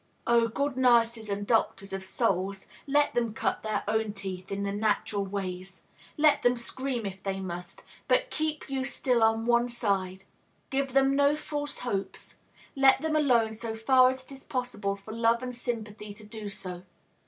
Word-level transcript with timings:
Oh, 0.25 0.47
good 0.47 0.77
nurses 0.77 1.29
and 1.29 1.45
doctors 1.45 1.93
of 1.93 2.03
souls, 2.03 2.65
let 2.87 3.13
them 3.13 3.35
cut 3.35 3.61
their 3.61 3.83
own 3.87 4.13
teeth, 4.13 4.51
in 4.51 4.63
the 4.63 4.71
natural 4.71 5.23
ways. 5.23 5.83
Let 6.17 6.41
them 6.41 6.57
scream 6.57 7.05
if 7.05 7.21
they 7.21 7.39
must, 7.39 7.83
but 8.07 8.31
keep 8.31 8.67
you 8.67 8.83
still 8.83 9.21
on 9.21 9.45
one 9.45 9.67
side; 9.69 10.23
give 10.71 10.93
them 10.93 11.15
no 11.15 11.35
false 11.35 11.77
helps; 11.77 12.37
let 12.75 13.03
them 13.03 13.15
alone 13.15 13.53
so 13.53 13.75
far 13.75 14.09
as 14.09 14.23
it 14.23 14.31
is 14.31 14.43
possible 14.43 14.95
for 14.95 15.13
love 15.13 15.43
and 15.43 15.53
sympathy 15.53 16.15
to 16.15 16.23
do 16.23 16.49
so. 16.49 16.81